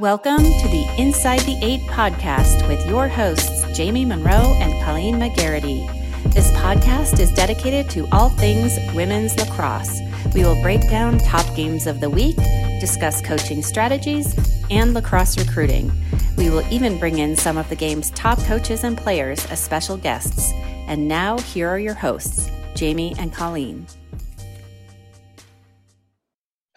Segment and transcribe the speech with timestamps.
[0.00, 5.86] Welcome to the Inside the Eight podcast with your hosts, Jamie Monroe and Colleen McGarity.
[6.32, 10.00] This podcast is dedicated to all things women's lacrosse.
[10.34, 12.36] We will break down top games of the week,
[12.80, 14.34] discuss coaching strategies,
[14.70, 15.92] and lacrosse recruiting.
[16.38, 19.98] We will even bring in some of the game's top coaches and players as special
[19.98, 20.50] guests.
[20.88, 23.86] And now, here are your hosts, Jamie and Colleen.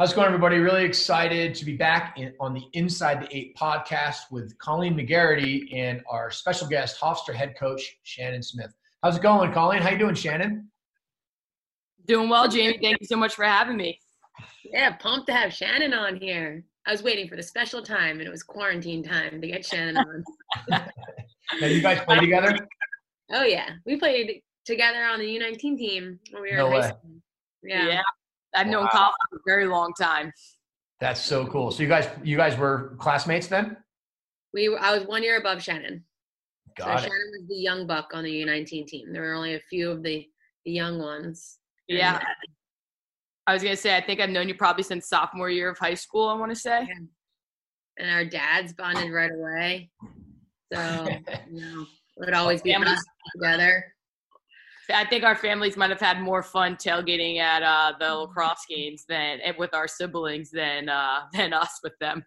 [0.04, 0.58] How's it going, everybody?
[0.58, 5.74] Really excited to be back in, on the Inside the Eight podcast with Colleen McGarity
[5.74, 8.74] and our special guest, Hofstra head coach Shannon Smith.
[9.02, 9.82] How's it going, Colleen?
[9.82, 10.70] How you doing, Shannon?
[12.06, 12.78] Doing well, Jamie.
[12.82, 13.98] Thank you so much for having me.
[14.66, 16.66] Yeah, pumped to have Shannon on here.
[16.86, 19.96] I was waiting for the special time, and it was quarantine time to get Shannon
[19.96, 20.24] on.
[21.62, 22.58] now, you guys play together?
[23.32, 26.80] Oh yeah, we played together on the U19 team when we were no in high
[26.80, 26.88] way.
[26.90, 27.12] school.
[27.64, 27.88] Yeah.
[27.88, 28.02] Yeah.
[28.56, 28.90] I've known Wow.
[28.92, 30.32] Colleen for a very long time.
[31.00, 31.72] That's so cool.
[31.72, 33.78] So you guys, you guys were classmates then?
[34.54, 36.04] we were, I was one year above Shannon.
[36.78, 37.00] Got so it.
[37.10, 39.12] Shannon was the young buck on the U19 team.
[39.12, 40.28] There were only a few of the,
[40.66, 41.58] the young ones.
[41.90, 42.18] And, Yeah.
[42.18, 42.26] uh,
[43.48, 45.96] I was gonna say I think I've known you probably since sophomore year of high
[45.96, 46.30] school.
[46.30, 46.88] I want to say.
[47.98, 49.90] and our dads bonded right away.
[50.72, 51.08] So
[51.52, 52.74] you know, it would always be
[53.36, 53.93] together.
[54.94, 59.06] I think our families might have had more fun tailgating at uh, the lacrosse games
[59.08, 62.26] than and with our siblings than uh, than us with them.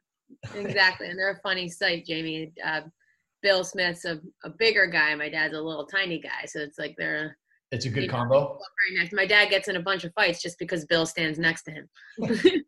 [0.54, 2.52] exactly, and they're a funny sight, Jamie.
[2.64, 2.82] Uh,
[3.42, 5.14] Bill Smith's a, a bigger guy.
[5.14, 7.36] My dad's a little tiny guy, so it's like they're
[7.70, 8.58] It's a good combo.
[8.88, 9.12] very nice.
[9.12, 11.88] My dad gets in a bunch of fights just because Bill stands next to him.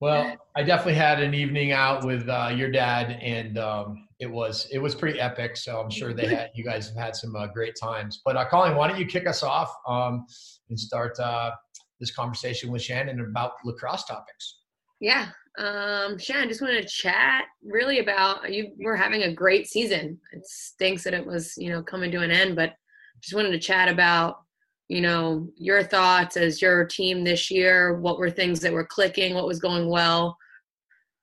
[0.00, 4.68] Well, I definitely had an evening out with uh, your dad, and um, it was
[4.70, 5.56] it was pretty epic.
[5.56, 8.20] So I'm sure they had you guys have had some uh, great times.
[8.24, 10.26] But uh, why don't you kick us off um,
[10.68, 11.52] and start uh,
[11.98, 14.58] this conversation with Shannon about lacrosse topics?
[15.00, 15.28] Yeah,
[15.58, 18.72] um, Shannon, just wanted to chat really about you.
[18.78, 20.20] Were having a great season.
[20.32, 22.74] It stinks that it was you know coming to an end, but
[23.22, 24.42] just wanted to chat about
[24.88, 27.98] you know your thoughts as your team this year.
[28.00, 29.34] What were things that were clicking?
[29.34, 30.36] What was going well?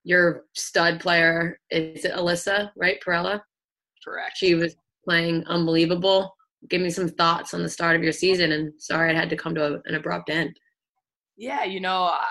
[0.04, 2.98] Your stud player is it Alyssa, right?
[3.04, 3.40] Perella.
[4.04, 4.36] Correct.
[4.36, 6.34] She was playing unbelievable.
[6.68, 9.36] Give me some thoughts on the start of your season, and sorry it had to
[9.36, 10.58] come to a, an abrupt end.
[11.36, 12.26] Yeah, you know, I,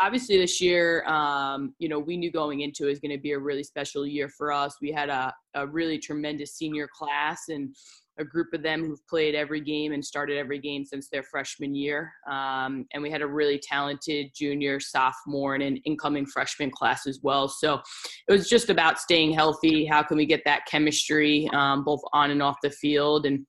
[0.00, 3.32] obviously this year, um, you know, we knew going into it was going to be
[3.32, 4.76] a really special year for us.
[4.80, 7.74] We had a, a really tremendous senior class and
[8.18, 11.74] a group of them who've played every game and started every game since their freshman
[11.74, 12.12] year.
[12.30, 17.20] Um, and we had a really talented junior, sophomore, and an incoming freshman class as
[17.22, 17.48] well.
[17.48, 17.80] So
[18.28, 19.84] it was just about staying healthy.
[19.84, 23.26] How can we get that chemistry um, both on and off the field?
[23.26, 23.46] And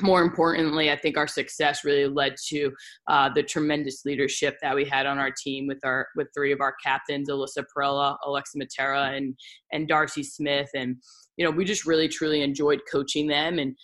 [0.00, 2.72] more importantly, I think our success really led to
[3.08, 6.60] uh, the tremendous leadership that we had on our team with our with three of
[6.60, 9.36] our captains, Alyssa Perella, Alexa Matera, and
[9.70, 10.96] and Darcy Smith, and
[11.36, 13.76] you know we just really truly enjoyed coaching them and.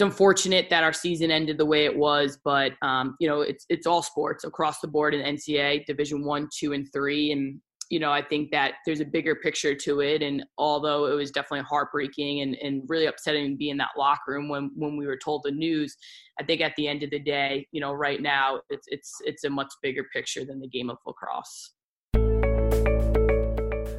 [0.00, 3.66] It's unfortunate that our season ended the way it was, but um, you know it's
[3.68, 7.98] it's all sports across the board in NCAA Division One, Two, and Three, and you
[8.00, 10.22] know, I think that there's a bigger picture to it.
[10.22, 14.32] And although it was definitely heartbreaking and, and really upsetting to be in that locker
[14.32, 15.96] room when, when we were told the news,
[16.40, 19.42] I think at the end of the day, you know, right now it's, it's, it's
[19.42, 21.72] a much bigger picture than the game of lacrosse.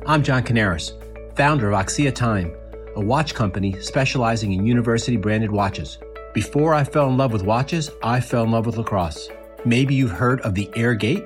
[0.07, 0.93] I'm John Canaris,
[1.35, 2.55] founder of Axia Time,
[2.95, 5.97] a watch company specializing in university branded watches.
[6.33, 9.29] Before I fell in love with watches, I fell in love with lacrosse.
[9.65, 11.23] Maybe you've heard of the Air Gate?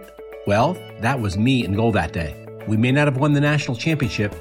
[0.47, 2.45] Well, that was me in goal that day.
[2.67, 4.35] We may not have won the national championship,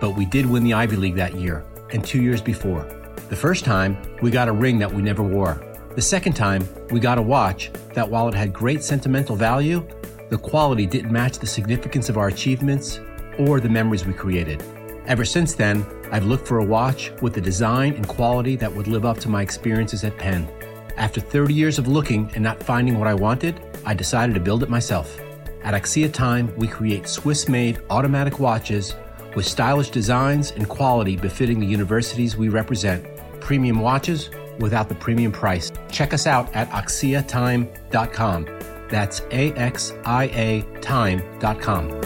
[0.00, 2.84] but we did win the Ivy League that year and two years before.
[3.28, 5.64] The first time, we got a ring that we never wore.
[5.94, 9.86] The second time, we got a watch that, while it had great sentimental value,
[10.30, 13.00] the quality didn't match the significance of our achievements
[13.38, 14.62] or the memories we created.
[15.10, 18.86] Ever since then, I've looked for a watch with the design and quality that would
[18.86, 20.48] live up to my experiences at Penn.
[20.96, 24.62] After 30 years of looking and not finding what I wanted, I decided to build
[24.62, 25.18] it myself.
[25.64, 28.94] At Axia Time, we create Swiss made automatic watches
[29.34, 33.04] with stylish designs and quality befitting the universities we represent.
[33.40, 34.30] Premium watches
[34.60, 35.72] without the premium price.
[35.90, 38.46] Check us out at axiatime.com.
[38.88, 41.99] That's A X I A time.com.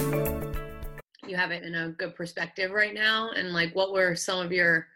[1.44, 3.30] have it in a good perspective right now?
[3.36, 4.86] And like what were some of your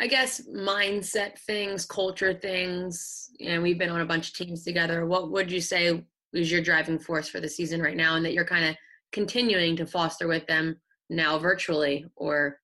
[0.00, 3.30] i guess mindset things culture things?
[3.38, 5.06] You know we've been on a bunch of teams together.
[5.06, 8.32] What would you say is your driving force for the season right now and that
[8.32, 8.76] you're kind of
[9.12, 10.76] continuing to foster with them
[11.08, 12.58] now virtually or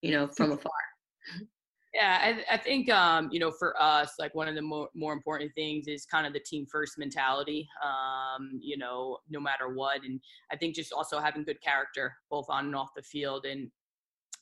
[0.00, 0.52] you know from hmm.
[0.52, 0.72] afar
[2.00, 2.18] Yeah,
[2.48, 5.52] I, I think um, you know for us, like one of the more more important
[5.54, 7.68] things is kind of the team first mentality.
[7.84, 10.18] Um, you know, no matter what, and
[10.50, 13.44] I think just also having good character both on and off the field.
[13.44, 13.70] And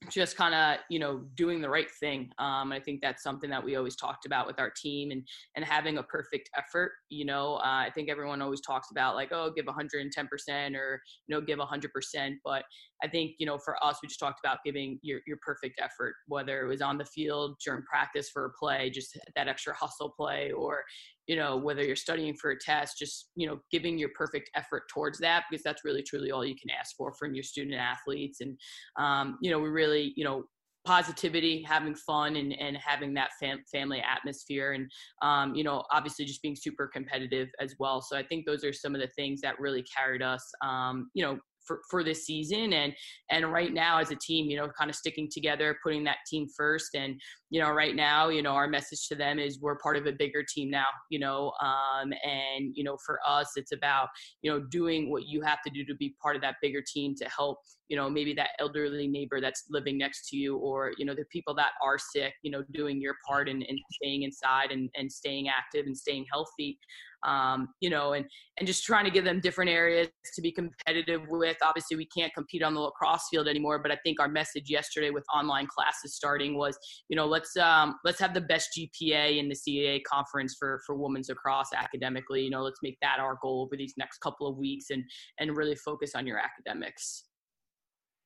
[0.09, 3.63] just kind of you know doing the right thing um, i think that's something that
[3.63, 5.27] we always talked about with our team and
[5.57, 9.31] and having a perfect effort you know uh, i think everyone always talks about like
[9.33, 12.63] oh give 110% or you know give 100% but
[13.03, 16.15] i think you know for us we just talked about giving your, your perfect effort
[16.27, 20.13] whether it was on the field during practice for a play just that extra hustle
[20.17, 20.83] play or
[21.29, 24.85] you know whether you're studying for a test just you know giving your perfect effort
[24.93, 28.41] towards that because that's really truly all you can ask for from your student athletes.
[28.41, 28.59] And
[28.99, 30.45] um, you know we really you know
[30.85, 34.91] positivity having fun and, and having that fam- family atmosphere and
[35.21, 38.01] um, you know obviously just being super competitive as well.
[38.01, 41.23] So i think those are some of the things that really carried us um, you
[41.25, 42.73] know for, for this season.
[42.73, 42.93] And
[43.31, 46.49] and right now as a team you know kind of sticking together putting that team
[46.57, 46.97] first.
[46.97, 47.21] And
[47.51, 50.13] you know right now you know our message to them is we're part of a
[50.13, 54.09] bigger team now you know um, and you know for us it's about
[54.43, 57.15] you know doing what you have to do to be part of that bigger team
[57.17, 61.05] to help you know maybe that elderly neighbor that's living next to you or you
[61.05, 64.89] know the people that are sick you know doing your part and, staying inside and,
[64.97, 66.79] and staying active and staying healthy
[67.27, 68.27] um, you know, and
[68.59, 71.57] and just trying to give them different areas to be competitive with.
[71.63, 75.11] Obviously, we can't compete on the lacrosse field anymore, but I think our message yesterday
[75.11, 76.79] with online classes starting was,
[77.09, 80.95] you know, let's um, let's have the best GPA in the CAA conference for for
[80.95, 82.43] women's lacrosse academically.
[82.43, 85.03] You know, let's make that our goal over these next couple of weeks and
[85.39, 87.25] and really focus on your academics.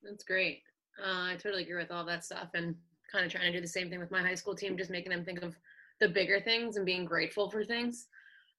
[0.03, 0.61] That's great.
[1.03, 2.75] Uh, I totally agree with all that stuff and
[3.11, 5.11] kind of trying to do the same thing with my high school team, just making
[5.11, 5.56] them think of
[6.00, 8.09] the bigger things and being grateful for things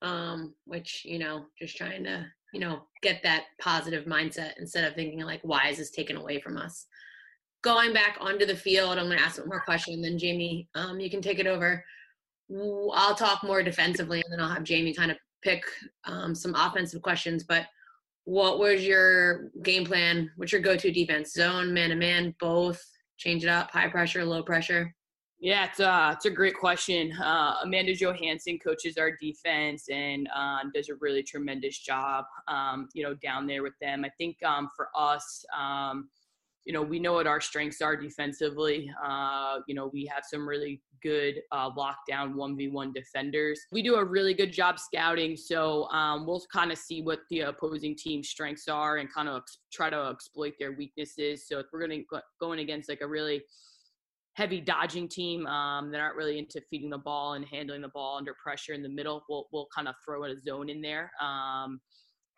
[0.04, 4.94] um, which you know just trying to you know get that positive mindset instead of
[4.94, 6.86] thinking like why is this taken away from us?
[7.64, 11.00] Going back onto the field i'm going to ask one more question then jamie um,
[11.00, 11.84] you can take it over.
[12.94, 15.64] I'll talk more defensively and then i'll have jamie kind of pick
[16.06, 17.66] um, some offensive questions but
[18.26, 20.32] what was your game plan?
[20.38, 21.34] What's your go-to defense?
[21.34, 22.82] Zone man to man both?
[23.18, 23.70] Change it up?
[23.72, 24.96] High pressure low pressure
[25.44, 27.12] yeah, it's, uh, it's a great question.
[27.22, 33.04] Uh, Amanda Johansson coaches our defense and uh, does a really tremendous job, um, you
[33.04, 34.06] know, down there with them.
[34.06, 36.08] I think um, for us, um,
[36.64, 38.90] you know, we know what our strengths are defensively.
[39.06, 43.60] Uh, you know, we have some really good uh, lockdown 1v1 defenders.
[43.70, 47.42] We do a really good job scouting, so um, we'll kind of see what the
[47.42, 51.46] opposing team's strengths are and kind of ex- try to exploit their weaknesses.
[51.50, 53.44] So if we're going to go going against like a really
[54.34, 58.18] heavy dodging team um, that aren't really into feeding the ball and handling the ball
[58.18, 59.24] under pressure in the middle.
[59.30, 61.12] We'll, we'll kind of throw a zone in there.
[61.22, 61.80] Um,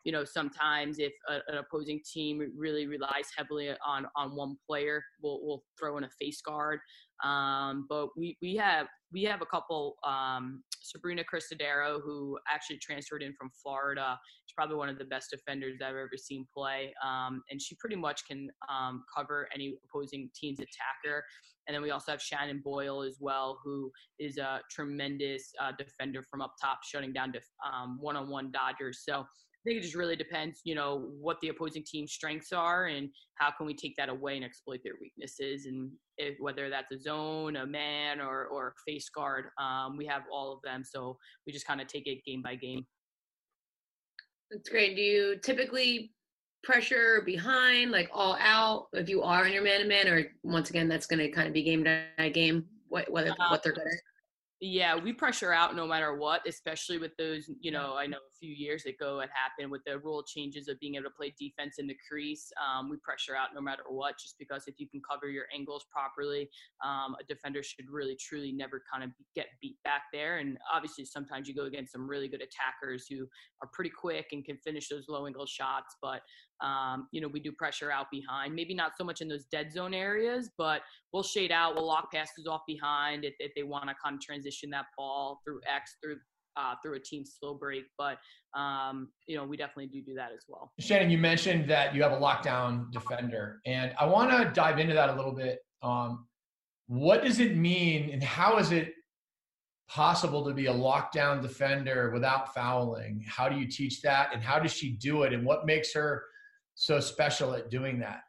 [0.03, 5.03] you know, sometimes if a, an opposing team really relies heavily on on one player,
[5.21, 6.79] we'll we'll throw in a face guard.
[7.23, 9.95] Um, but we we have we have a couple.
[10.05, 15.31] Um, Sabrina Cristodero, who actually transferred in from Florida, she's probably one of the best
[15.31, 20.29] defenders I've ever seen play, um, and she pretty much can um, cover any opposing
[20.39, 21.23] team's attacker.
[21.67, 26.21] And then we also have Shannon Boyle as well, who is a tremendous uh, defender
[26.29, 27.33] from up top, shutting down
[27.65, 29.01] um, one-on-one Dodgers.
[29.03, 29.25] So
[29.65, 33.09] I think it just really depends, you know, what the opposing team's strengths are and
[33.35, 35.65] how can we take that away and exploit their weaknesses.
[35.65, 35.89] And
[36.19, 40.21] if, whether that's a zone, a man, or or a face guard, um, we have
[40.31, 40.83] all of them.
[40.83, 41.17] So
[41.47, 42.85] we just kind of take it game by game.
[44.51, 44.95] That's great.
[44.95, 46.11] Do you typically
[46.63, 50.69] pressure behind, like all out, if you are in your man to man, or once
[50.69, 51.83] again, that's going to kind of be game
[52.17, 53.99] by game, what, whether, uh, what they're good at?
[54.61, 58.51] Yeah, we pressure out no matter what, especially with those, you know, I know few
[58.51, 61.87] years ago it happened with the rule changes of being able to play defense in
[61.87, 62.51] the crease.
[62.59, 65.85] Um, we pressure out no matter what, just because if you can cover your angles
[65.91, 66.49] properly,
[66.83, 70.37] um, a defender should really, truly never kind of get beat back there.
[70.37, 73.27] And obviously, sometimes you go against some really good attackers who
[73.61, 75.95] are pretty quick and can finish those low angle shots.
[76.01, 76.21] But
[76.61, 79.71] um, you know, we do pressure out behind, maybe not so much in those dead
[79.73, 83.89] zone areas, but we'll shade out, we'll lock passes off behind if, if they want
[83.89, 86.17] to kind of transition that ball through X, through
[86.57, 87.85] uh, through a team slow break.
[87.97, 88.17] But
[88.57, 90.71] um, you know, we definitely do do that as well.
[90.79, 94.93] Shannon, you mentioned that you have a lockdown defender, and I want to dive into
[94.93, 95.59] that a little bit.
[95.81, 96.27] Um,
[96.87, 98.93] what does it mean, and how is it
[99.87, 103.23] possible to be a lockdown defender without fouling?
[103.27, 106.23] How do you teach that, and how does she do it, and what makes her
[106.75, 108.21] so special at doing that?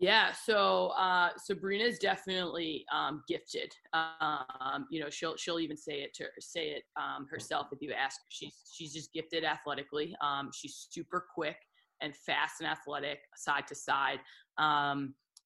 [0.00, 3.70] Yeah, so uh, Sabrina is definitely um, gifted.
[3.92, 7.92] Um, you know, she'll she'll even say it to say it um, herself if you
[7.92, 8.18] ask.
[8.30, 10.16] She's she's just gifted athletically.
[10.22, 11.56] Um, she's super quick
[12.00, 14.20] and fast and athletic, side to side.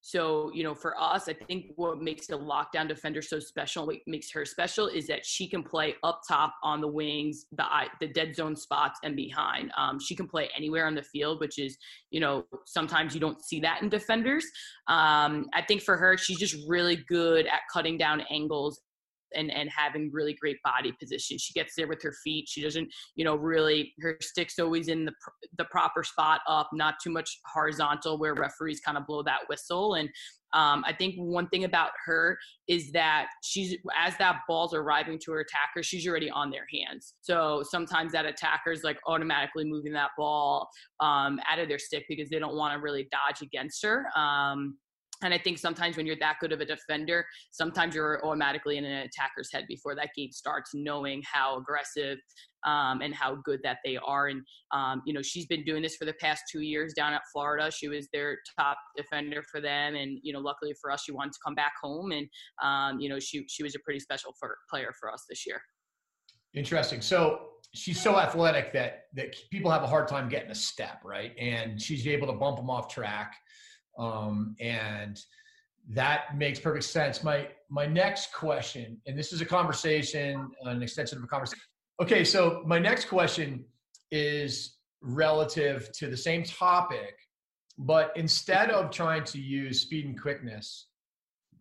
[0.07, 3.95] So, you know, for us, I think what makes a lockdown defender so special, what
[4.05, 7.65] makes her special is that she can play up top on the wings, the
[7.99, 9.71] the dead zone spots, and behind.
[9.75, 11.79] Um, she can play anywhere on the field, which is,
[12.11, 14.45] you know, sometimes you don't see that in defenders.
[14.87, 18.81] Um, I think for her, she's just really good at cutting down angles
[19.35, 21.37] and and having really great body position.
[21.37, 22.47] She gets there with her feet.
[22.47, 25.13] She doesn't, you know, really her stick's always in the
[25.57, 29.95] the proper spot up, not too much horizontal where referees kind of blow that whistle.
[29.95, 30.09] And
[30.53, 32.37] um, I think one thing about her
[32.69, 37.15] is that she's as that ball's arriving to her attacker, she's already on their hands.
[37.21, 40.69] So sometimes that attacker's like automatically moving that ball
[41.01, 44.05] um, out of their stick because they don't want to really dodge against her.
[44.15, 44.77] Um,
[45.25, 48.85] and I think sometimes when you're that good of a defender, sometimes you're automatically in
[48.85, 52.19] an attacker's head before that game starts, knowing how aggressive
[52.65, 54.27] um, and how good that they are.
[54.27, 54.41] And,
[54.71, 57.71] um, you know, she's been doing this for the past two years down at Florida.
[57.71, 59.95] She was their top defender for them.
[59.95, 62.11] And, you know, luckily for us, she wanted to come back home.
[62.11, 62.27] And,
[62.63, 65.61] um, you know, she, she was a pretty special for, player for us this year.
[66.53, 67.01] Interesting.
[67.01, 71.33] So she's so athletic that, that people have a hard time getting a step, right?
[71.37, 73.35] And she's able to bump them off track
[73.97, 75.21] um, and
[75.89, 77.23] that makes perfect sense.
[77.23, 81.63] My my next question, and this is a conversation, an extension of a conversation.
[82.01, 83.65] Okay, so my next question
[84.11, 87.15] is relative to the same topic,
[87.77, 90.87] but instead of trying to use speed and quickness,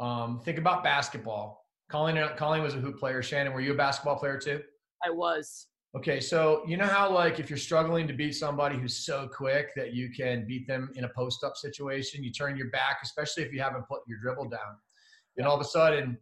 [0.00, 1.66] um, think about basketball.
[1.90, 3.22] Colleen, Colleen was a hoop player.
[3.22, 4.60] Shannon, were you a basketball player too?
[5.04, 5.66] I was.
[5.96, 9.68] Okay, so you know how like if you're struggling to beat somebody who's so quick
[9.76, 13.44] that you can beat them in a post up situation, you turn your back, especially
[13.44, 14.76] if you haven't put your dribble down.
[15.36, 16.18] And all of a sudden,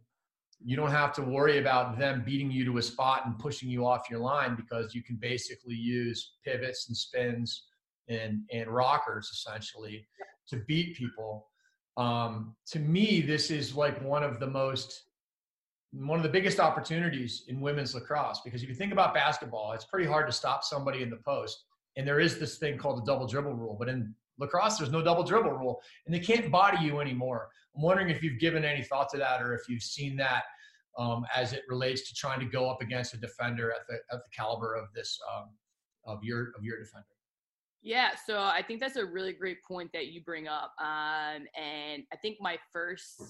[0.63, 3.85] you don't have to worry about them beating you to a spot and pushing you
[3.85, 7.65] off your line because you can basically use pivots and spins
[8.09, 10.07] and and rockers essentially
[10.49, 11.47] to beat people.
[11.97, 15.01] Um, to me, this is like one of the most
[15.93, 19.85] one of the biggest opportunities in women's lacrosse because if you think about basketball, it's
[19.85, 21.65] pretty hard to stop somebody in the post.
[21.95, 25.03] And there is this thing called the double dribble rule, but in lacrosse, there's no
[25.03, 27.49] double dribble rule, and they can't body you anymore.
[27.75, 30.43] I'm wondering if you've given any thought to that, or if you've seen that
[30.97, 34.23] um, as it relates to trying to go up against a defender at the at
[34.23, 35.49] the caliber of this um,
[36.05, 37.05] of your of your defender.
[37.83, 42.03] Yeah, so I think that's a really great point that you bring up, um, and
[42.11, 43.21] I think my first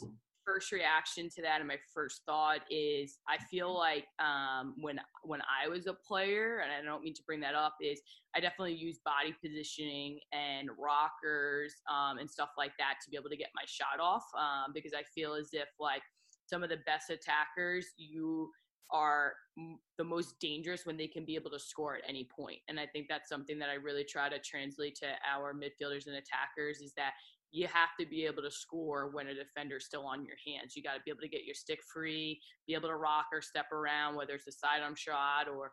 [0.46, 5.42] first reaction to that and my first thought is I feel like um, when when
[5.42, 8.02] I was a player, and I don't mean to bring that up, is
[8.36, 13.30] I definitely use body positioning and rockers um, and stuff like that to be able
[13.30, 16.02] to get my shot off um, because I feel as if like
[16.46, 18.50] some of the best attackers you
[18.92, 19.34] are
[19.98, 22.60] the most dangerous when they can be able to score at any point.
[22.68, 26.16] And I think that's something that I really try to translate to our midfielders and
[26.16, 27.14] attackers is that
[27.54, 30.76] you have to be able to score when a defender's still on your hands.
[30.76, 33.44] You got to be able to get your stick free, be able to rock or
[33.44, 35.72] step around, whether it's a sidearm shot or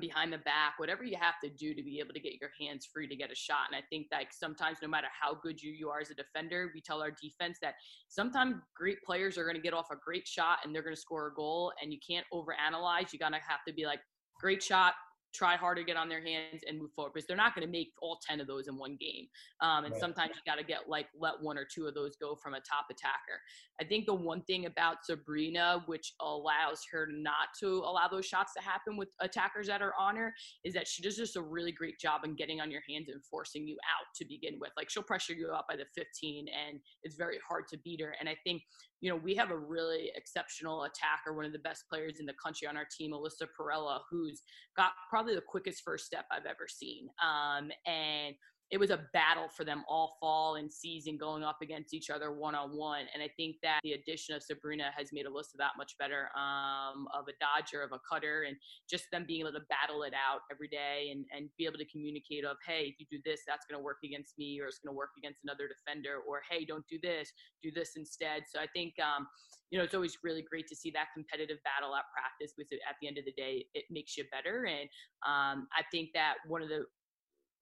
[0.00, 2.86] behind the back, whatever you have to do to be able to get your hands
[2.92, 3.68] free to get a shot.
[3.72, 6.70] And I think that sometimes, no matter how good you, you are as a defender,
[6.74, 7.74] we tell our defense that
[8.08, 11.00] sometimes great players are going to get off a great shot and they're going to
[11.00, 11.72] score a goal.
[11.80, 13.12] And you can't overanalyze.
[13.12, 14.00] You got to have to be like,
[14.40, 14.94] great shot,
[15.34, 17.70] try harder, to get on their hands and move forward because they're not going to
[17.70, 19.26] make all 10 of those in one game.
[19.60, 20.00] Um, and right.
[20.00, 22.58] sometimes you got to get like, let one or two of those go from a
[22.60, 23.40] top attacker.
[23.80, 28.52] I think the one thing about Sabrina, which allows her not to allow those shots
[28.54, 31.72] to happen with attackers that are on her, is that she does just a really
[31.72, 34.70] great job in getting on your hands and forcing you out to begin with.
[34.76, 38.14] Like she'll pressure you out by the 15 and it's very hard to beat her.
[38.18, 38.62] And I think
[39.00, 42.34] you know, we have a really exceptional attacker, one of the best players in the
[42.42, 44.42] country on our team, Alyssa Perella, who's
[44.76, 47.08] got probably the quickest first step I've ever seen.
[47.22, 48.34] Um, and
[48.70, 52.32] it was a battle for them all fall and season going up against each other
[52.32, 53.06] one on one.
[53.14, 57.08] And I think that the addition of Sabrina has made Alyssa that much better um,
[57.16, 58.56] of a dodger, of a cutter, and
[58.88, 61.86] just them being able to battle it out every day and, and be able to
[61.86, 64.80] communicate of, hey, if you do this, that's going to work against me, or it's
[64.84, 67.32] going to work against another defender, or hey, don't do this,
[67.62, 68.42] do this instead.
[68.52, 69.26] So I think, um,
[69.70, 72.96] you know, it's always really great to see that competitive battle at practice because at
[73.00, 74.64] the end of the day, it makes you better.
[74.64, 74.88] And
[75.24, 76.84] um, I think that one of the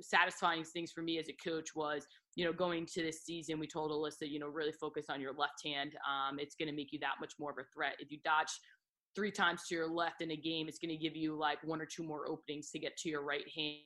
[0.01, 3.67] satisfying things for me as a coach was, you know, going to this season, we
[3.67, 5.93] told Alyssa, you know, really focus on your left hand.
[6.07, 7.95] Um, it's going to make you that much more of a threat.
[7.99, 8.51] If you dodge
[9.15, 11.81] three times to your left in a game, it's going to give you like one
[11.81, 13.81] or two more openings to get to your right hand.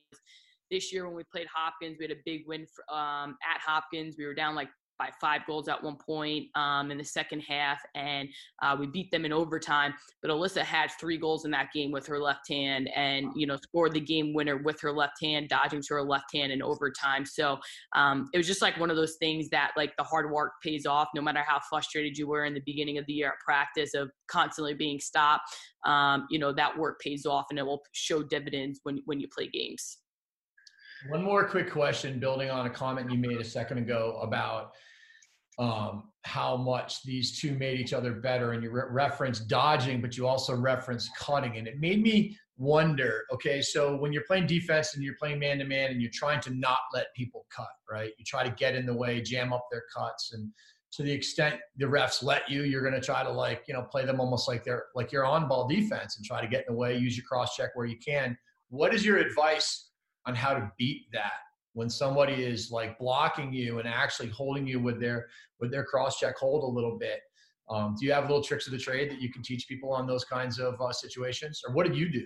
[0.69, 4.15] This year, when we played Hopkins, we had a big win for, um, at Hopkins.
[4.17, 4.69] We were down like
[5.01, 8.29] by five goals at one point um, in the second half, and
[8.61, 9.95] uh, we beat them in overtime.
[10.21, 13.57] But Alyssa had three goals in that game with her left hand, and you know
[13.57, 17.25] scored the game winner with her left hand, dodging to her left hand in overtime.
[17.25, 17.57] So
[17.93, 20.85] um, it was just like one of those things that like the hard work pays
[20.85, 23.95] off, no matter how frustrated you were in the beginning of the year at practice
[23.95, 25.49] of constantly being stopped.
[25.83, 29.27] Um, you know that work pays off, and it will show dividends when when you
[29.35, 29.97] play games.
[31.09, 34.73] One more quick question, building on a comment you made a second ago about
[35.61, 38.53] um, how much these two made each other better.
[38.53, 41.57] And you re- referenced dodging, but you also referenced cutting.
[41.57, 45.59] And it made me wonder okay, so when you're playing defense and you're playing man
[45.59, 48.11] to man and you're trying to not let people cut, right?
[48.17, 50.33] You try to get in the way, jam up their cuts.
[50.33, 50.51] And
[50.93, 53.83] to the extent the refs let you, you're going to try to like, you know,
[53.83, 56.73] play them almost like they're like you're on ball defense and try to get in
[56.73, 58.35] the way, use your cross check where you can.
[58.69, 59.91] What is your advice
[60.25, 61.33] on how to beat that?
[61.73, 65.27] When somebody is like blocking you and actually holding you with their
[65.59, 67.21] with their cross check hold a little bit
[67.71, 70.05] um, do you have little tricks of the trade that you can teach people on
[70.05, 71.61] those kinds of uh, situations?
[71.65, 72.25] Or what did you do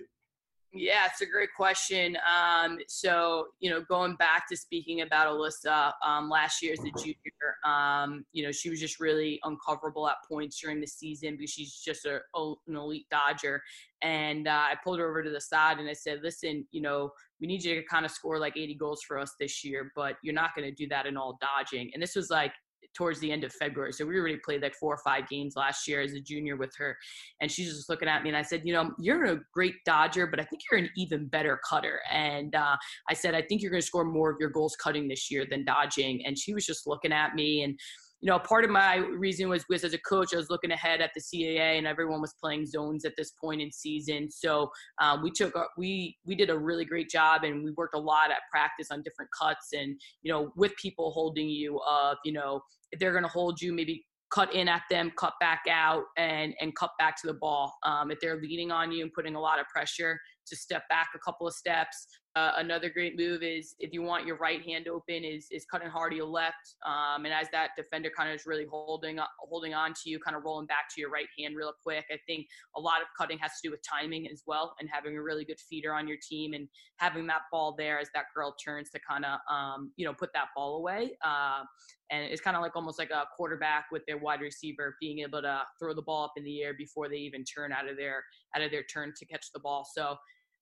[0.76, 2.16] yeah, it's a great question.
[2.28, 6.90] Um, so, you know, going back to speaking about Alyssa um, last year as a
[6.98, 7.16] junior,
[7.64, 11.74] um, you know, she was just really uncoverable at points during the season because she's
[11.74, 13.62] just a, an elite dodger.
[14.02, 17.10] And uh, I pulled her over to the side and I said, listen, you know,
[17.40, 20.16] we need you to kind of score like 80 goals for us this year, but
[20.22, 21.90] you're not going to do that in all dodging.
[21.92, 22.52] And this was like
[22.96, 23.92] towards the end of February.
[23.92, 26.74] So we already played like four or five games last year as a junior with
[26.78, 26.96] her.
[27.40, 30.26] And she's just looking at me and I said, you know, you're a great dodger,
[30.26, 32.00] but I think you're an even better cutter.
[32.10, 32.76] And uh,
[33.08, 35.46] I said, I think you're going to score more of your goals cutting this year
[35.48, 36.24] than dodging.
[36.24, 37.78] And she was just looking at me and
[38.20, 41.00] you know, part of my reason was was as a coach, I was looking ahead
[41.00, 44.30] at the CAA, and everyone was playing zones at this point in season.
[44.30, 44.70] So
[45.00, 48.30] um, we took we we did a really great job, and we worked a lot
[48.30, 52.60] at practice on different cuts, and you know, with people holding you, of you know,
[52.92, 56.54] if they're going to hold you, maybe cut in at them, cut back out, and
[56.60, 57.74] and cut back to the ball.
[57.84, 61.08] Um, if they're leaning on you and putting a lot of pressure, to step back
[61.14, 62.06] a couple of steps.
[62.36, 65.88] Uh, another great move is if you want your right hand open, is is cutting
[65.88, 69.72] hard to your left, um, and as that defender kind of is really holding holding
[69.72, 72.04] on to you, kind of rolling back to your right hand real quick.
[72.12, 75.16] I think a lot of cutting has to do with timing as well, and having
[75.16, 76.68] a really good feeder on your team, and
[76.98, 80.30] having that ball there as that girl turns to kind of um, you know put
[80.34, 81.16] that ball away.
[81.24, 81.62] Uh,
[82.10, 85.42] and it's kind of like almost like a quarterback with their wide receiver being able
[85.42, 88.22] to throw the ball up in the air before they even turn out of their
[88.54, 89.86] out of their turn to catch the ball.
[89.90, 90.16] So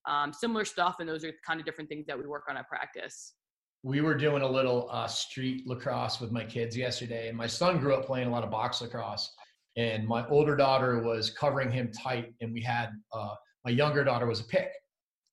[0.07, 2.69] um, similar stuff, and those are kind of different things that we work on at
[2.69, 3.35] practice.
[3.83, 7.79] We were doing a little uh, street lacrosse with my kids yesterday, and my son
[7.79, 9.31] grew up playing a lot of box lacrosse.
[9.77, 14.27] And my older daughter was covering him tight, and we had uh, my younger daughter
[14.27, 14.71] was a pick.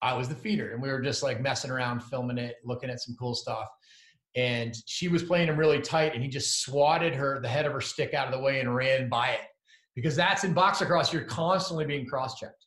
[0.01, 2.99] I was the feeder, and we were just like messing around, filming it, looking at
[2.99, 3.67] some cool stuff.
[4.36, 7.73] And she was playing him really tight, and he just swatted her the head of
[7.73, 9.41] her stick out of the way and ran by it
[9.95, 11.13] because that's in box lacrosse.
[11.13, 12.65] You're constantly being cross checked.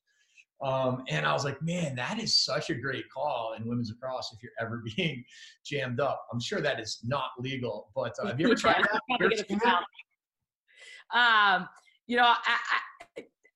[0.64, 4.33] Um, and I was like, man, that is such a great call in women's lacrosse
[4.35, 5.22] if you're ever being
[5.62, 6.27] jammed up.
[6.33, 9.83] I'm sure that is not legal, but uh, have you ever tried that?
[11.12, 11.68] Um,
[12.07, 12.57] you know, I,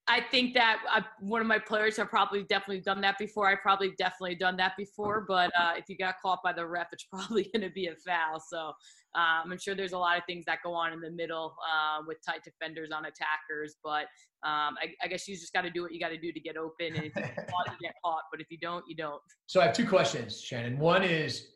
[0.08, 3.46] I think that I, one of my players have probably definitely done that before.
[3.46, 6.88] I probably definitely done that before, but uh, if you got caught by the ref,
[6.92, 8.40] it's probably going to be a foul.
[8.40, 8.72] So
[9.14, 12.02] um, I'm sure there's a lot of things that go on in the middle uh,
[12.06, 14.06] with tight defenders on attackers, but
[14.46, 16.40] um, I, I, guess you just got to do what you got to do to
[16.40, 18.22] get open, and if you caught, you get caught.
[18.30, 19.20] But if you don't, you don't.
[19.46, 20.78] So I have two questions, Shannon.
[20.78, 21.48] One is,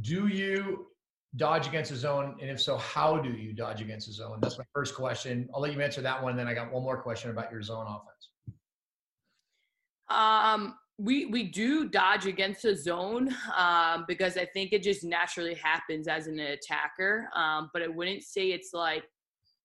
[0.00, 0.88] do you
[1.36, 2.36] dodge against a zone?
[2.40, 4.38] And if so, how do you dodge against a zone?
[4.40, 5.48] That's my first question.
[5.54, 6.36] I'll let you answer that one.
[6.36, 8.30] Then I got one more question about your zone offense.
[10.08, 15.54] Um, we we do dodge against a zone um, because I think it just naturally
[15.54, 17.28] happens as an attacker.
[17.36, 19.04] Um, but I wouldn't say it's like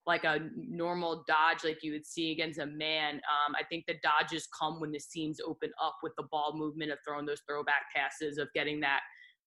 [0.06, 3.14] like a normal dodge like you would see against a man.
[3.14, 6.92] Um, I think the dodges come when the seams open up with the ball movement
[6.92, 9.00] of throwing those throwback passes of getting that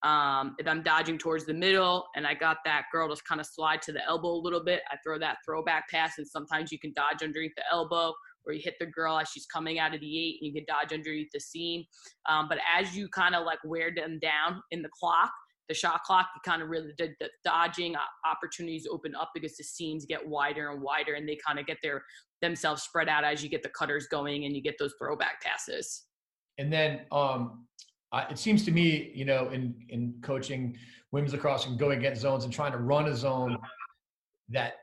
[0.04, 3.48] um, if I'm dodging towards the middle and I got that girl just kind of
[3.48, 6.80] slide to the elbow a little bit, I throw that throwback pass, and sometimes you
[6.80, 8.14] can dodge underneath the elbow
[8.46, 10.66] or you hit the girl as she's coming out of the eight and you can
[10.68, 11.84] dodge underneath the seam.
[12.30, 15.32] Um, but as you kind of like wear them down in the clock,
[15.68, 19.64] the shot clock, you kind of really the, the dodging opportunities open up because the
[19.64, 22.04] seams get wider and wider and they kind of get their
[22.42, 26.06] themselves spread out as you get the cutters going and you get those throwback passes.
[26.58, 27.66] And then um,
[28.12, 30.78] uh, it seems to me, you know, in in coaching
[31.12, 33.58] women's lacrosse and going against zones and trying to run a zone,
[34.50, 34.74] that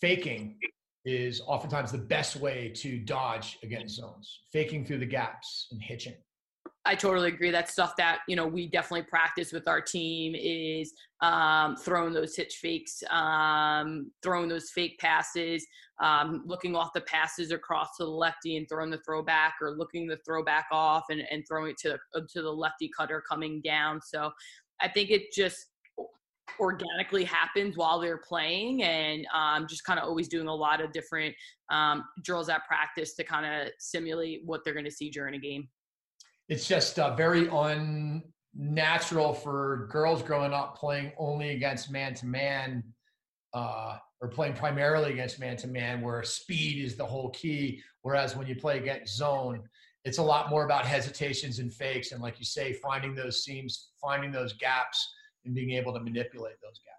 [0.00, 0.58] faking
[1.04, 4.40] is oftentimes the best way to dodge against zones.
[4.52, 6.14] Faking through the gaps and hitching.
[6.86, 7.50] I totally agree.
[7.50, 12.36] That's stuff that you know we definitely practice with our team is um, throwing those
[12.36, 15.66] hitch fakes, um, throwing those fake passes,
[16.00, 20.06] um, looking off the passes across to the lefty and throwing the throwback, or looking
[20.06, 24.00] the throwback off and, and throwing it to uh, to the lefty cutter coming down.
[24.00, 24.30] So
[24.80, 25.66] I think it just
[26.60, 30.92] organically happens while they're playing and um, just kind of always doing a lot of
[30.92, 31.34] different
[31.70, 35.38] um, drills at practice to kind of simulate what they're going to see during a
[35.38, 35.68] game
[36.48, 42.82] it's just uh, very unnatural for girls growing up playing only against man to man
[43.54, 47.82] or playing primarily against man to man where speed is the whole key.
[48.02, 49.62] Whereas when you play against zone
[50.06, 53.90] it's a lot more about hesitations and fakes and like you say finding those seams
[54.00, 55.12] finding those gaps
[55.44, 56.95] and being able to manipulate those gaps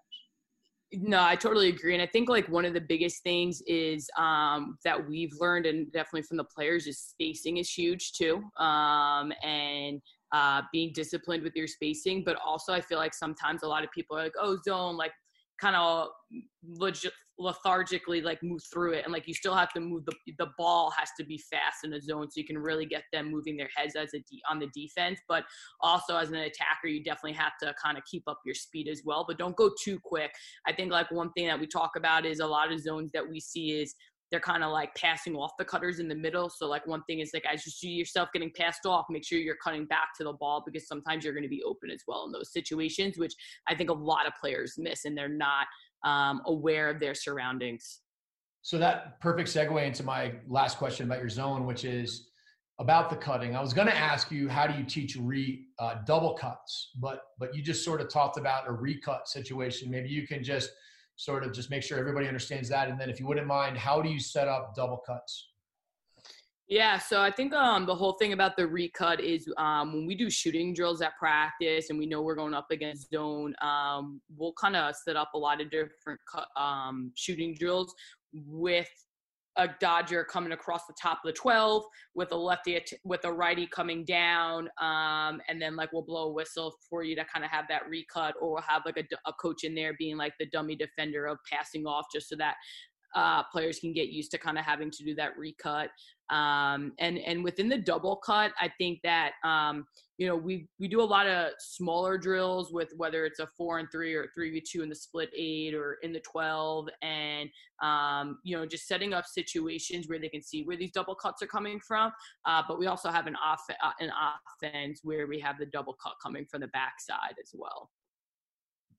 [0.92, 1.94] no, I totally agree.
[1.94, 5.90] And I think like one of the biggest things is um, that we've learned, and
[5.92, 8.42] definitely from the players, is spacing is huge too.
[8.56, 10.00] Um, and
[10.32, 12.22] uh, being disciplined with your spacing.
[12.24, 15.12] But also, I feel like sometimes a lot of people are like, oh, zone, like
[15.60, 16.08] kind of
[17.38, 20.90] lethargically like move through it and like you still have to move the the ball
[20.96, 23.68] has to be fast in the zone so you can really get them moving their
[23.76, 25.44] heads as a de- on the defense but
[25.80, 29.02] also as an attacker you definitely have to kind of keep up your speed as
[29.04, 30.32] well but don't go too quick
[30.66, 33.28] i think like one thing that we talk about is a lot of zones that
[33.28, 33.94] we see is
[34.30, 36.50] they're kind of like passing off the cutters in the middle.
[36.50, 39.38] So like one thing is like as you see yourself getting passed off, make sure
[39.38, 42.26] you're cutting back to the ball because sometimes you're going to be open as well
[42.26, 43.34] in those situations, which
[43.66, 45.66] I think a lot of players miss and they're not
[46.04, 48.00] um, aware of their surroundings.
[48.62, 52.28] So that perfect segue into my last question about your zone, which is
[52.78, 53.56] about the cutting.
[53.56, 57.22] I was going to ask you how do you teach re uh, double cuts, but
[57.38, 59.90] but you just sort of talked about a recut situation.
[59.90, 60.70] Maybe you can just
[61.16, 62.88] sort of just make sure everybody understands that.
[62.88, 65.50] And then if you wouldn't mind, how do you set up double cuts?
[66.68, 70.14] Yeah, so I think um, the whole thing about the recut is um, when we
[70.14, 74.52] do shooting drills at practice and we know we're going up against zone, um, we'll
[74.52, 76.20] kind of set up a lot of different
[76.56, 77.94] um, shooting drills
[78.34, 78.90] with
[79.56, 83.66] a Dodger coming across the top of the 12 with a lefty with a righty
[83.66, 87.50] coming down, um, and then like we'll blow a whistle for you to kind of
[87.50, 90.46] have that recut, or we'll have like a, a coach in there being like the
[90.46, 92.54] dummy defender of passing off, just so that
[93.14, 95.90] uh, players can get used to kind of having to do that recut.
[96.30, 99.86] Um, and and within the double cut, I think that um,
[100.18, 103.78] you know we we do a lot of smaller drills with whether it's a four
[103.78, 107.48] and three or three v two in the split eight or in the twelve, and
[107.82, 111.42] um, you know just setting up situations where they can see where these double cuts
[111.42, 112.12] are coming from.
[112.44, 114.10] Uh, but we also have an off uh, an
[114.62, 117.90] offense where we have the double cut coming from the backside as well.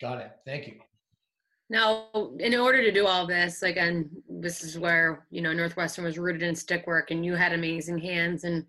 [0.01, 0.31] Got it.
[0.45, 0.79] Thank you.
[1.69, 2.07] Now,
[2.39, 6.41] in order to do all this, again, this is where you know Northwestern was rooted
[6.41, 8.65] in stick work, and you had amazing hands and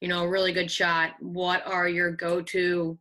[0.00, 1.12] you know a really good shot.
[1.20, 2.98] What are your go-to,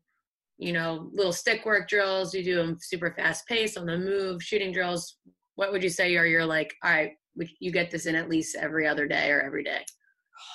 [0.58, 2.34] you know, little stick work drills?
[2.34, 5.18] You do them super fast pace on the move, shooting drills.
[5.56, 6.74] What would you say are your like?
[6.84, 7.12] All right,
[7.60, 9.84] you get this in at least every other day or every day.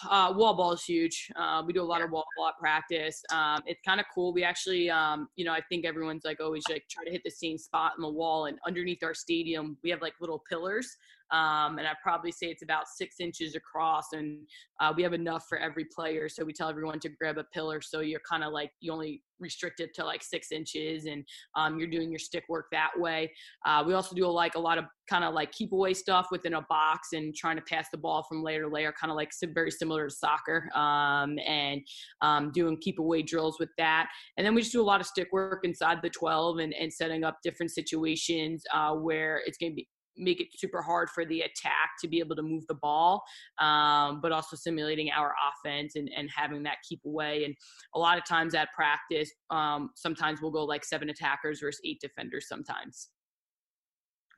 [0.08, 1.30] Uh, wall ball is huge.
[1.36, 3.22] Uh, we do a lot of wall ball practice.
[3.32, 4.32] Um, it's kind of cool.
[4.32, 7.30] We actually, um, you know, I think everyone's like always like try to hit the
[7.30, 8.46] same spot in the wall.
[8.46, 10.96] And underneath our stadium, we have like little pillars
[11.30, 14.38] um, and I probably say it's about six inches across, and
[14.80, 16.28] uh, we have enough for every player.
[16.28, 19.22] So we tell everyone to grab a pillar, so you're kind of like you only
[19.38, 21.24] restricted to like six inches, and
[21.56, 23.32] um, you're doing your stick work that way.
[23.66, 26.54] Uh, we also do like a lot of kind of like keep away stuff within
[26.54, 29.30] a box and trying to pass the ball from layer to layer, kind of like
[29.54, 31.80] very similar to soccer, um, and
[32.22, 34.08] um, doing keep away drills with that.
[34.36, 36.92] And then we just do a lot of stick work inside the 12 and, and
[36.92, 41.24] setting up different situations uh, where it's going to be make it super hard for
[41.24, 43.22] the attack to be able to move the ball,
[43.58, 47.44] um, but also simulating our offense and, and having that keep away.
[47.44, 47.54] And
[47.94, 52.00] a lot of times at practice, um, sometimes we'll go like seven attackers versus eight
[52.00, 53.08] defenders sometimes.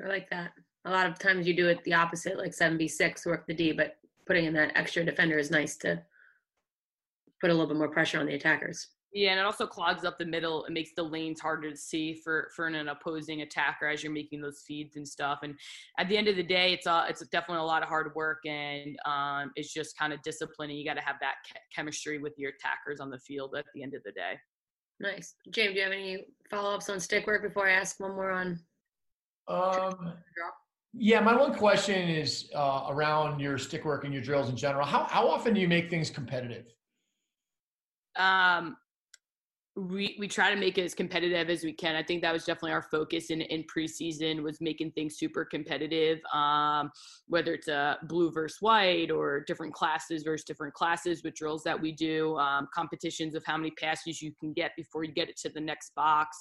[0.02, 0.52] I like that.
[0.84, 3.96] A lot of times you do it the opposite, like 7v6, work the D, but
[4.26, 6.00] putting in that extra defender is nice to
[7.40, 8.88] put a little bit more pressure on the attackers.
[9.12, 10.66] Yeah, and it also clogs up the middle.
[10.66, 14.42] It makes the lanes harder to see for for an opposing attacker as you're making
[14.42, 15.38] those feeds and stuff.
[15.42, 15.54] And
[15.98, 18.44] at the end of the day, it's a, it's definitely a lot of hard work,
[18.44, 20.68] and um, it's just kind of discipline.
[20.68, 21.36] And you got to have that
[21.74, 24.34] chemistry with your attackers on the field at the end of the day.
[25.00, 25.72] Nice, James.
[25.72, 28.60] Do you have any follow ups on stick work before I ask one more on?
[29.46, 30.12] Um,
[30.92, 34.84] yeah, my one question is uh, around your stick work and your drills in general.
[34.84, 36.66] How how often do you make things competitive?
[38.16, 38.76] Um,
[39.78, 41.94] we we try to make it as competitive as we can.
[41.94, 46.18] I think that was definitely our focus in in preseason was making things super competitive.
[46.34, 46.90] Um,
[47.28, 51.80] whether it's a blue versus white or different classes versus different classes with drills that
[51.80, 55.36] we do, um, competitions of how many passes you can get before you get it
[55.38, 56.36] to the next box.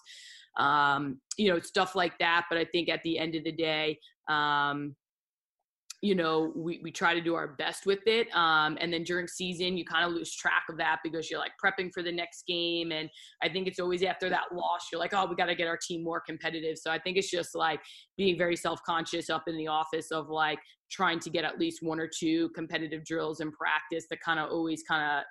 [0.57, 2.45] Um, you know, stuff like that.
[2.49, 4.95] But I think at the end of the day, um,
[6.01, 9.27] you know we, we try to do our best with it um, and then during
[9.27, 12.45] season you kind of lose track of that because you're like prepping for the next
[12.47, 13.09] game and
[13.41, 15.77] i think it's always after that loss you're like oh we got to get our
[15.77, 16.77] team more competitive.
[16.77, 17.79] So i think it's just like
[18.15, 20.59] being very self-conscious up in the office of like
[20.91, 24.49] trying to get at least one or two competitive drills in practice that kind of
[24.51, 25.23] always kind of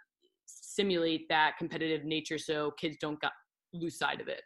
[0.46, 3.33] simulate that competitive nature so kids don't got,
[3.72, 4.42] lose sight of it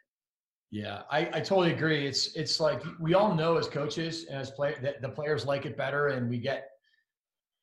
[0.71, 2.07] yeah, I, I totally agree.
[2.07, 5.65] It's it's like we all know as coaches and as play that the players like
[5.65, 6.69] it better, and we get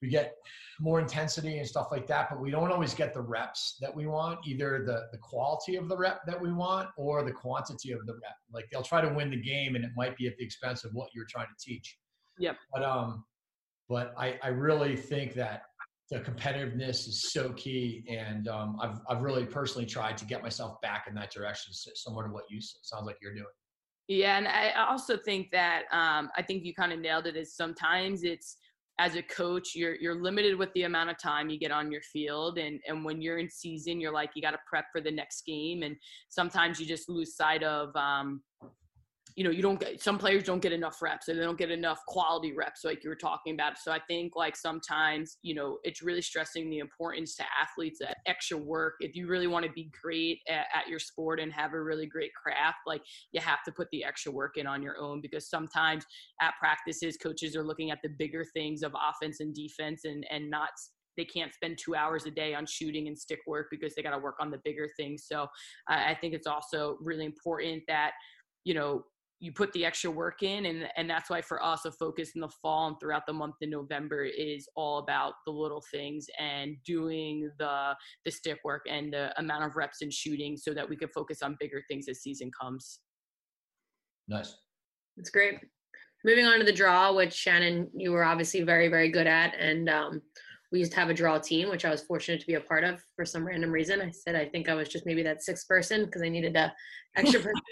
[0.02, 0.34] we get
[0.78, 2.28] more intensity and stuff like that.
[2.28, 5.88] But we don't always get the reps that we want, either the the quality of
[5.88, 8.36] the rep that we want or the quantity of the rep.
[8.52, 10.92] Like they'll try to win the game, and it might be at the expense of
[10.92, 11.96] what you're trying to teach.
[12.38, 12.56] Yep.
[12.74, 13.24] But um,
[13.88, 15.62] but I I really think that
[16.10, 20.80] the competitiveness is so key, and um, I've I've really personally tried to get myself
[20.80, 23.46] back in that direction, similar to what you sounds like you're doing.
[24.08, 27.36] Yeah, and I also think that um, I think you kind of nailed it.
[27.36, 28.56] Is sometimes it's
[28.98, 32.02] as a coach, you're you're limited with the amount of time you get on your
[32.02, 35.10] field, and and when you're in season, you're like you got to prep for the
[35.10, 35.94] next game, and
[36.30, 38.42] sometimes you just lose sight of um,
[39.38, 41.70] you know, you don't get some players don't get enough reps and they don't get
[41.70, 43.78] enough quality reps, like you were talking about.
[43.78, 48.16] So I think like sometimes, you know, it's really stressing the importance to athletes that
[48.26, 48.94] extra work.
[48.98, 52.06] If you really want to be great at, at your sport and have a really
[52.06, 55.48] great craft, like you have to put the extra work in on your own because
[55.48, 56.04] sometimes
[56.40, 60.50] at practices, coaches are looking at the bigger things of offense and defense and and
[60.50, 60.70] not
[61.16, 64.10] they can't spend two hours a day on shooting and stick work because they got
[64.10, 65.24] to work on the bigger things.
[65.26, 65.46] So
[65.88, 68.12] I think it's also really important that
[68.64, 69.04] you know
[69.40, 72.40] you put the extra work in and and that's why for us a focus in
[72.40, 76.76] the fall and throughout the month in november is all about the little things and
[76.84, 80.96] doing the the stick work and the amount of reps and shooting so that we
[80.96, 83.00] can focus on bigger things as season comes.
[84.26, 84.56] Nice.
[85.16, 85.60] That's great.
[86.24, 89.88] Moving on to the draw which shannon you were obviously very very good at and
[89.88, 90.22] um,
[90.72, 92.82] we used to have a draw team which i was fortunate to be a part
[92.82, 94.02] of for some random reason.
[94.02, 96.74] I said i think i was just maybe that sixth person because i needed a
[97.16, 97.62] extra person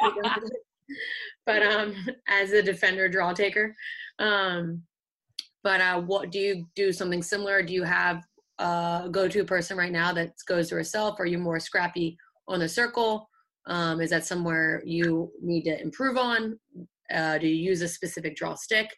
[1.44, 1.94] but um,
[2.28, 3.74] as a defender draw taker.
[4.18, 4.82] Um,
[5.62, 7.62] but uh, what do you do something similar?
[7.62, 8.22] Do you have
[8.58, 11.18] a go-to person right now that goes to herself?
[11.18, 12.16] Are you more scrappy
[12.48, 13.28] on the circle?
[13.66, 16.58] Um, is that somewhere you need to improve on?
[17.12, 18.88] Uh, do you use a specific draw stick?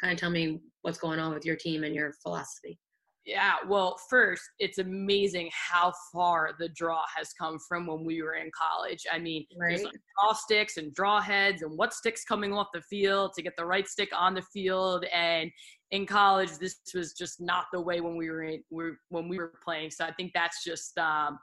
[0.00, 2.78] Kind of tell me what's going on with your team and your philosophy.
[3.26, 8.36] Yeah, well, first, it's amazing how far the draw has come from when we were
[8.36, 9.04] in college.
[9.12, 9.70] I mean, right.
[9.70, 13.42] there's like draw sticks and draw heads and what sticks coming off the field to
[13.42, 15.06] get the right stick on the field.
[15.12, 15.50] And
[15.90, 19.54] in college, this was just not the way when we were in, when we were
[19.64, 19.90] playing.
[19.90, 21.40] So I think that's just um,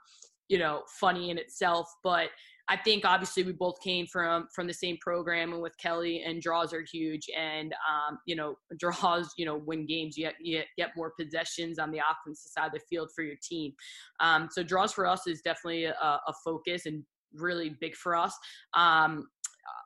[0.48, 1.86] you know funny in itself.
[2.02, 2.28] But
[2.68, 6.40] I think obviously we both came from from the same program, and with Kelly and
[6.40, 7.26] draws are huge.
[7.36, 10.16] And um, you know, draws, you know, win games.
[10.16, 13.72] You get, get more possessions on the offensive side of the field for your team.
[14.20, 18.34] Um, so draws for us is definitely a, a focus and really big for us.
[18.74, 19.26] Um,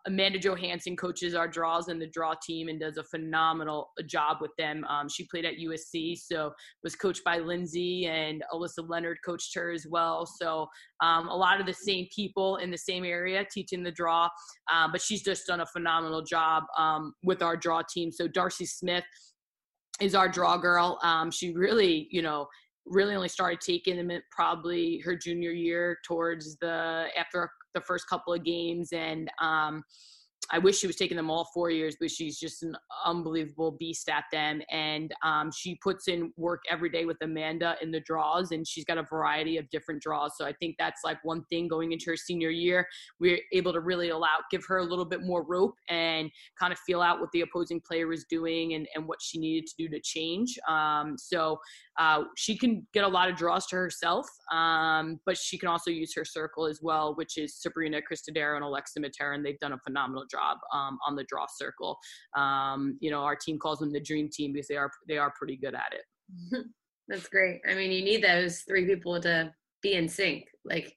[0.07, 4.51] Amanda Johansson coaches our draws and the draw team and does a phenomenal job with
[4.59, 4.85] them.
[4.89, 9.71] Um, she played at USC, so was coached by Lindsay and Alyssa Leonard coached her
[9.71, 10.27] as well.
[10.27, 10.67] So
[11.03, 14.29] um, a lot of the same people in the same area teaching the draw,
[14.73, 18.11] uh, but she's just done a phenomenal job um, with our draw team.
[18.11, 19.05] So Darcy Smith
[20.01, 20.99] is our draw girl.
[21.03, 22.47] Um, she really, you know,
[22.91, 28.33] really only started taking them probably her junior year towards the after the first couple
[28.33, 29.83] of games and um,
[30.51, 34.09] I wish she was taking them all four years, but she's just an unbelievable beast
[34.09, 34.63] at them.
[34.71, 38.85] And um, she puts in work every day with Amanda in the draws, and she's
[38.85, 40.37] got a variety of different draws.
[40.39, 42.87] So I think that's like one thing going into her senior year.
[43.21, 46.79] We're able to really allow, give her a little bit more rope and kind of
[46.81, 49.89] feel out what the opposing player was doing and, and what she needed to do
[49.91, 50.59] to change.
[50.67, 51.59] Um, so
[51.99, 55.91] uh, she can get a lot of draws to herself, um, but she can also
[55.91, 59.73] use her circle as well, which is Sabrina Cristodero and Alexa Matera, and they've done
[59.73, 60.38] a phenomenal job
[60.73, 61.99] um, on the draw circle.
[62.37, 65.33] Um, you know, our team calls them the dream team because they are they are
[65.39, 66.65] pretty good at it.
[67.09, 67.61] That's great.
[67.69, 70.45] I mean, you need those three people to be in sync.
[70.65, 70.95] Like,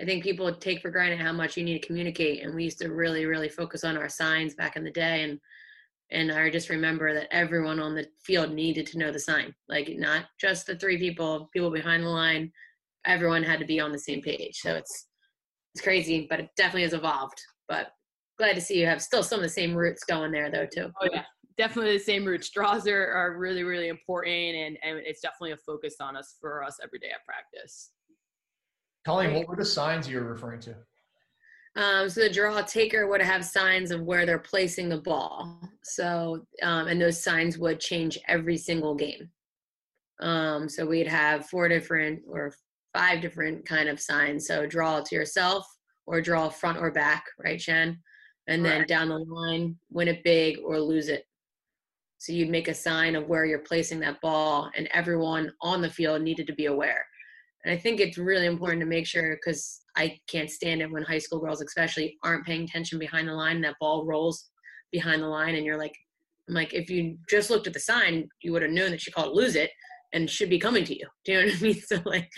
[0.00, 2.78] I think people take for granted how much you need to communicate, and we used
[2.80, 5.38] to really, really focus on our signs back in the day, and
[6.12, 9.90] and I just remember that everyone on the field needed to know the sign, like
[9.96, 12.52] not just the three people, people behind the line.
[13.06, 14.58] Everyone had to be on the same page.
[14.60, 15.08] So it's
[15.74, 17.40] it's crazy, but it definitely has evolved.
[17.66, 17.92] But
[18.38, 20.90] glad to see you have still some of the same roots going there though too.
[21.00, 21.24] Oh yeah,
[21.56, 22.50] definitely the same roots.
[22.50, 26.64] Draws are, are really really important, and and it's definitely a focus on us for
[26.64, 27.90] us every day at practice.
[29.04, 30.76] Colleen, what were the signs you were referring to?
[31.74, 35.58] Um, so the draw taker would have signs of where they're placing the ball.
[35.82, 39.30] So, um, and those signs would change every single game.
[40.20, 42.52] Um, so we'd have four different or
[42.94, 44.46] five different kind of signs.
[44.46, 45.66] So draw to yourself
[46.06, 47.98] or draw front or back, right, Shan?
[48.48, 51.24] And then down the line, win it big or lose it.
[52.18, 55.90] So you'd make a sign of where you're placing that ball, and everyone on the
[55.90, 57.04] field needed to be aware.
[57.64, 61.02] And I think it's really important to make sure because I can't stand it when
[61.02, 63.60] high school girls, especially, aren't paying attention behind the line.
[63.60, 64.50] That ball rolls
[64.90, 65.96] behind the line, and you're like,
[66.48, 69.12] I'm like, if you just looked at the sign, you would have known that she
[69.12, 69.70] called lose it
[70.12, 71.06] and should be coming to you.
[71.24, 71.82] Do you know what I mean?
[71.86, 72.30] So like,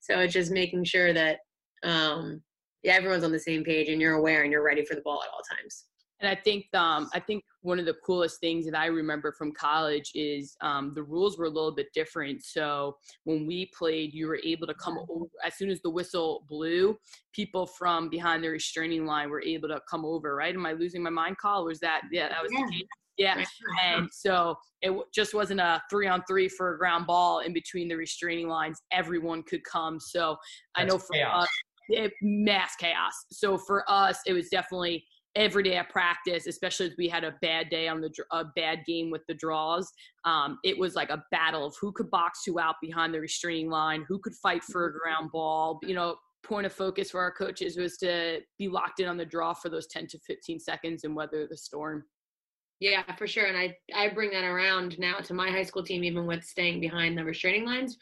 [0.00, 1.38] so it's just making sure that
[1.82, 2.42] um,
[2.82, 5.22] yeah, everyone's on the same page and you're aware and you're ready for the ball
[5.22, 5.84] at all times.
[6.20, 9.52] And I think um, I think one of the coolest things that I remember from
[9.52, 12.42] college is um, the rules were a little bit different.
[12.44, 16.44] So when we played, you were able to come over as soon as the whistle
[16.48, 16.98] blew.
[17.32, 20.34] People from behind the restraining line were able to come over.
[20.34, 20.54] Right?
[20.54, 21.64] Am I losing my mind, Call?
[21.64, 22.28] Was that yeah?
[22.28, 22.66] That was yeah.
[22.66, 22.88] the case.
[23.16, 23.44] Yeah.
[23.84, 27.88] And so it just wasn't a three on three for a ground ball in between
[27.88, 28.80] the restraining lines.
[28.92, 29.98] Everyone could come.
[29.98, 30.36] So
[30.76, 31.42] That's I know for chaos.
[31.42, 31.48] us,
[31.88, 33.12] it, mass chaos.
[33.32, 35.04] So for us, it was definitely
[35.36, 38.80] every day at practice, especially if we had a bad day on the a bad
[38.86, 39.90] game with the draws.
[40.24, 43.70] Um, it was like a battle of who could box who out behind the restraining
[43.70, 45.78] line, who could fight for a ground ball.
[45.82, 49.24] You know, point of focus for our coaches was to be locked in on the
[49.24, 52.04] draw for those 10 to 15 seconds and weather the storm.
[52.80, 53.46] Yeah, for sure.
[53.46, 56.80] And I, I bring that around now to my high school team, even with staying
[56.80, 57.96] behind the restraining lines,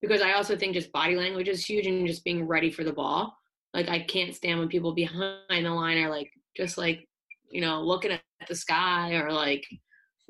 [0.00, 2.92] because I also think just body language is huge and just being ready for the
[2.92, 3.36] ball.
[3.74, 7.06] Like I can't stand when people behind the line are like just like,
[7.50, 9.64] you know, looking at the sky or like,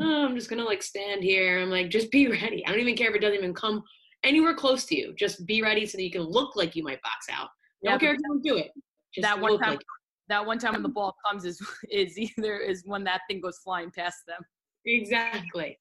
[0.00, 1.60] oh, I'm just gonna like stand here.
[1.60, 2.64] I'm like, just be ready.
[2.66, 3.82] I don't even care if it doesn't even come
[4.24, 5.14] anywhere close to you.
[5.16, 7.48] Just be ready so that you can look like you might box out.
[7.82, 8.70] Yeah, don't care if you don't do it.
[9.14, 9.80] Just that one time like
[10.28, 13.58] that one time when the ball comes is is either is when that thing goes
[13.58, 14.40] flying past them.
[14.86, 15.78] Exactly.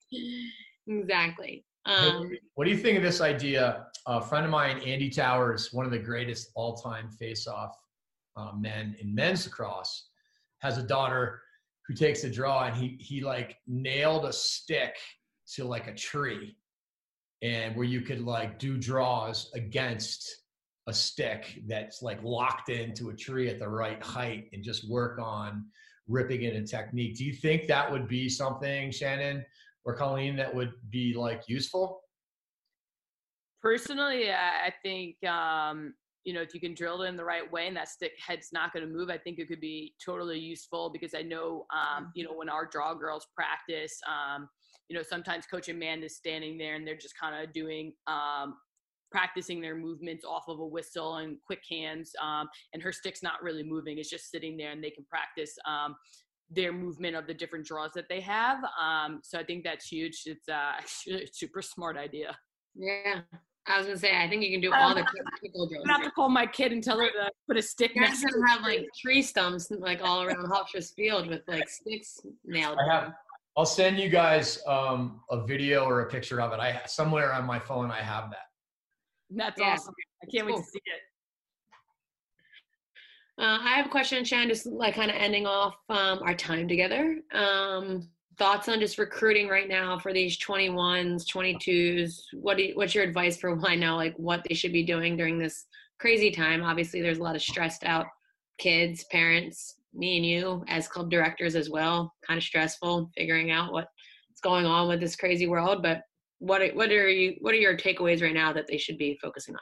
[0.88, 1.66] Exactly.
[1.86, 3.86] Um, what do you think of this idea?
[4.06, 7.76] A friend of mine, Andy Towers, one of the greatest all-time face-off
[8.38, 10.10] uh, men in men's lacrosse,
[10.60, 11.42] has a daughter
[11.88, 14.96] who takes a draw, and he he like nailed a stick
[15.54, 16.56] to like a tree,
[17.42, 20.44] and where you could like do draws against
[20.88, 25.20] a stick that's like locked into a tree at the right height and just work
[25.20, 25.66] on
[26.08, 27.16] ripping it in technique.
[27.16, 29.46] Do you think that would be something, Shannon
[29.86, 32.02] or Colleen, that would be like useful?
[33.62, 37.68] Personally, I think um, you know if you can drill it in the right way
[37.68, 40.90] and that stick head's not going to move, I think it could be totally useful
[40.90, 44.00] because I know um, you know when our draw girls practice.
[44.08, 44.50] Um,
[44.90, 48.56] you know, sometimes Coach Amanda's standing there and they're just kind of doing um,
[49.12, 52.12] practicing their movements off of a whistle and quick hands.
[52.22, 55.56] Um, and her stick's not really moving; it's just sitting there, and they can practice
[55.68, 55.96] um,
[56.50, 58.60] their movement of the different draws that they have.
[58.82, 60.24] Um, so I think that's huge.
[60.26, 62.38] It's uh, actually a super smart idea.
[62.76, 63.22] Yeah.
[63.68, 65.06] I was gonna say, I think you can do all the
[65.44, 65.86] pickle drills.
[65.88, 67.92] I have to call my kid and tell her to put a stick.
[67.94, 72.20] You guys gonna have like tree stumps like all around Hofstra Field with like sticks
[72.44, 72.78] nailed.
[72.80, 73.14] I have.
[73.56, 76.60] I'll send you guys um, a video or a picture of it.
[76.60, 78.48] I somewhere on my phone I have that.
[79.30, 79.74] That's yeah.
[79.74, 79.94] awesome.
[80.24, 80.56] I can't cool.
[80.56, 81.02] wait to see it.
[83.40, 86.68] Uh, I have a question, Shan, just like kind of ending off um, our time
[86.68, 87.20] together.
[87.32, 92.20] Um, thoughts on just recruiting right now for these 21s, 22s?
[92.34, 95.16] What do you, what's your advice for why now, like what they should be doing
[95.16, 95.68] during this
[96.00, 96.64] crazy time?
[96.64, 98.08] Obviously, there's a lot of stressed out
[98.58, 103.72] kids, parents, me and you as club directors as well, kind of stressful figuring out
[103.72, 103.88] what's
[104.44, 105.82] going on with this crazy world.
[105.82, 106.02] But
[106.40, 109.56] what what are you what are your takeaways right now that they should be focusing
[109.56, 109.62] on?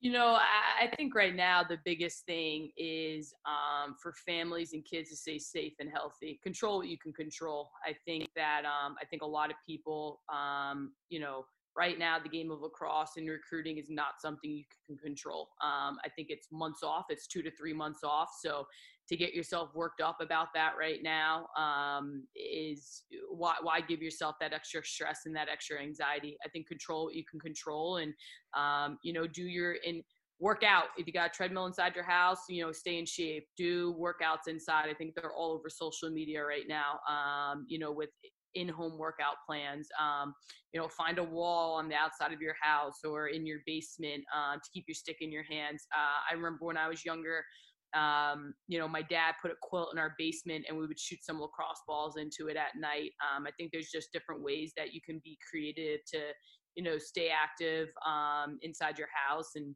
[0.00, 0.38] You know,
[0.80, 5.38] I, think right now the biggest thing is um, for families and kids to stay
[5.38, 6.40] safe and healthy.
[6.42, 7.70] Control what you can control.
[7.86, 11.44] I think that um, I think a lot of people, um, you know,
[11.76, 15.50] right now the game of lacrosse and recruiting is not something you can control.
[15.62, 17.06] Um, I think it's months off.
[17.10, 18.30] It's two to three months off.
[18.42, 18.66] So
[19.10, 24.36] to get yourself worked up about that right now um, is why, why give yourself
[24.40, 26.36] that extra stress and that extra anxiety?
[26.46, 28.14] I think control what you can control and,
[28.56, 30.02] um, you know, do your in
[30.38, 30.84] work out.
[30.96, 34.48] If you got a treadmill inside your house, you know, stay in shape, do workouts
[34.48, 34.88] inside.
[34.88, 37.00] I think they're all over social media right now.
[37.08, 38.10] Um, you know, with
[38.54, 39.88] in-home workout plans.
[40.00, 40.34] Um,
[40.72, 44.24] you know, find a wall on the outside of your house or in your basement
[44.36, 45.86] uh, to keep your stick in your hands.
[45.94, 47.44] Uh, I remember when I was younger,
[47.94, 51.18] um, you know, my dad put a quilt in our basement and we would shoot
[51.22, 53.12] some lacrosse balls into it at night.
[53.20, 56.18] Um, I think there's just different ways that you can be creative to,
[56.76, 59.74] you know, stay active um, inside your house and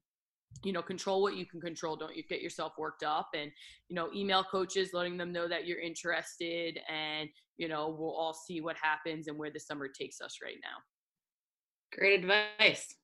[0.62, 1.96] you know control what you can control.
[1.96, 3.50] Don't you get yourself worked up and
[3.88, 8.34] you know email coaches letting them know that you're interested and you know we'll all
[8.34, 11.98] see what happens and where the summer takes us right now.
[11.98, 12.94] Great advice.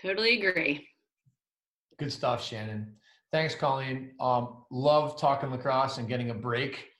[0.00, 0.88] Totally agree.
[1.98, 2.96] Good stuff shannon
[3.32, 6.92] thanks colleen um, love talking lacrosse and getting a break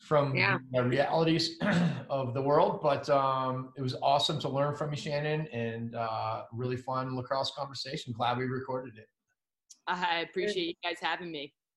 [0.00, 0.58] from yeah.
[0.72, 1.58] the realities
[2.10, 2.80] of the world.
[2.82, 7.52] But um, it was awesome to learn from you, Shannon, and uh, really fun lacrosse
[7.56, 8.12] conversation.
[8.16, 9.08] Glad we recorded it.
[9.86, 11.52] I appreciate you guys having me.